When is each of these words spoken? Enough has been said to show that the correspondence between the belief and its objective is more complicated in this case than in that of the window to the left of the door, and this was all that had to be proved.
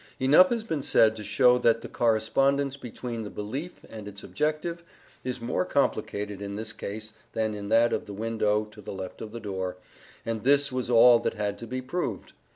Enough 0.19 0.49
has 0.49 0.63
been 0.63 0.81
said 0.81 1.15
to 1.15 1.23
show 1.23 1.59
that 1.59 1.81
the 1.81 1.87
correspondence 1.87 2.75
between 2.75 3.21
the 3.21 3.29
belief 3.29 3.85
and 3.87 4.07
its 4.07 4.23
objective 4.23 4.83
is 5.23 5.39
more 5.39 5.63
complicated 5.63 6.41
in 6.41 6.55
this 6.55 6.73
case 6.73 7.13
than 7.33 7.53
in 7.53 7.69
that 7.69 7.93
of 7.93 8.07
the 8.07 8.13
window 8.13 8.65
to 8.71 8.81
the 8.81 8.93
left 8.93 9.21
of 9.21 9.31
the 9.31 9.39
door, 9.39 9.77
and 10.25 10.43
this 10.43 10.71
was 10.71 10.89
all 10.89 11.19
that 11.19 11.35
had 11.35 11.59
to 11.59 11.67
be 11.67 11.83
proved. 11.83 12.33